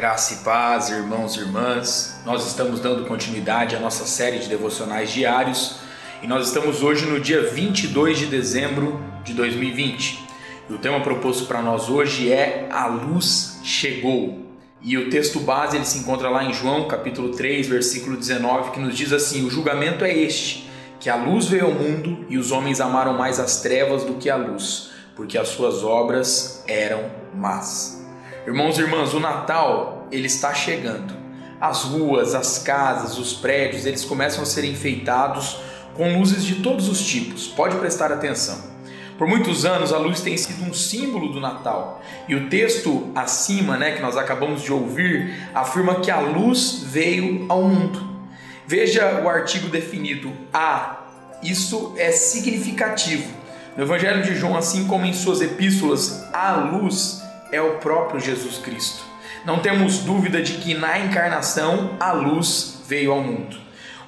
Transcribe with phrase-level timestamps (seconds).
[0.00, 2.22] Graça e paz, irmãos e irmãs.
[2.24, 5.76] Nós estamos dando continuidade à nossa série de devocionais diários
[6.22, 10.26] e nós estamos hoje no dia 22 de dezembro de 2020.
[10.70, 14.38] E o tema proposto para nós hoje é A Luz Chegou.
[14.80, 18.80] E o texto base ele se encontra lá em João, capítulo 3, versículo 19, que
[18.80, 20.66] nos diz assim: O julgamento é este,
[20.98, 24.30] que a luz veio ao mundo e os homens amaram mais as trevas do que
[24.30, 28.00] a luz, porque as suas obras eram más.
[28.46, 31.14] Irmãos e irmãs, o Natal ele está chegando.
[31.60, 35.58] As ruas, as casas, os prédios, eles começam a ser enfeitados
[35.94, 37.46] com luzes de todos os tipos.
[37.46, 38.70] Pode prestar atenção.
[39.18, 42.00] Por muitos anos a luz tem sido um símbolo do Natal.
[42.26, 47.44] E o texto acima, né, que nós acabamos de ouvir, afirma que a luz veio
[47.46, 48.08] ao mundo.
[48.66, 51.00] Veja o artigo definido a.
[51.42, 53.28] Isso é significativo.
[53.76, 58.56] No Evangelho de João, assim como em suas epístolas, a luz é o próprio Jesus
[58.56, 59.09] Cristo.
[59.44, 63.56] Não temos dúvida de que na encarnação a luz veio ao mundo.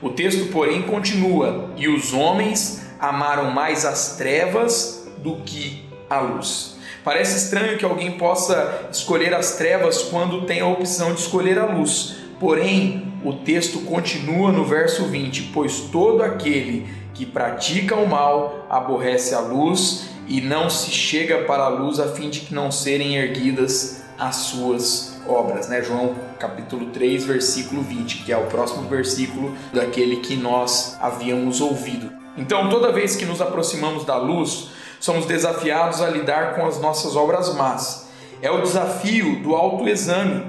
[0.01, 6.77] O texto, porém, continua: e os homens amaram mais as trevas do que a luz.
[7.05, 11.67] Parece estranho que alguém possa escolher as trevas quando tem a opção de escolher a
[11.67, 12.17] luz.
[12.39, 19.35] Porém, o texto continua no verso 20: Pois todo aquele que pratica o mal aborrece
[19.35, 23.17] a luz e não se chega para a luz a fim de que não serem
[23.17, 25.83] erguidas as suas obras, né?
[25.83, 32.13] João capítulo 3, versículo 20, que é o próximo versículo daquele que nós havíamos ouvido.
[32.37, 37.15] Então, toda vez que nos aproximamos da luz, somos desafiados a lidar com as nossas
[37.17, 38.09] obras más.
[38.41, 40.45] É o desafio do autoexame,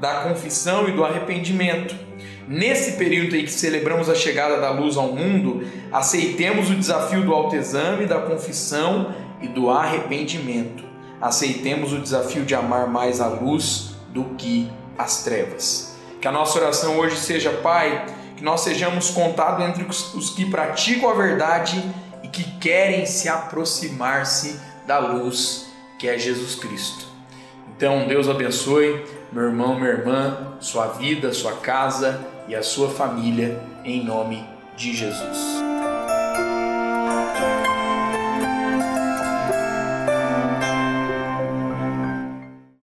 [0.00, 1.94] da confissão e do arrependimento.
[2.46, 5.62] Nesse período em que celebramos a chegada da luz ao mundo,
[5.92, 10.82] aceitemos o desafio do autoexame, da confissão e do arrependimento.
[11.20, 15.96] Aceitemos o desafio de amar mais a luz do que as trevas.
[16.20, 21.10] Que a nossa oração hoje seja, Pai, que nós sejamos contados entre os que praticam
[21.10, 21.82] a verdade
[22.22, 25.68] e que querem se aproximar-se da luz
[25.98, 27.06] que é Jesus Cristo.
[27.76, 33.60] Então, Deus abençoe meu irmão, minha irmã, sua vida, sua casa e a sua família,
[33.84, 34.44] em nome
[34.76, 35.58] de Jesus.